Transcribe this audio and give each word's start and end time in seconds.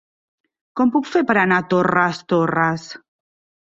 Com 0.79 0.89
ho 0.93 0.93
puc 0.95 1.05
fer 1.17 1.23
per 1.33 1.37
anar 1.43 1.61
a 1.63 1.69
Torres 1.77 2.27
Torres? 2.37 2.93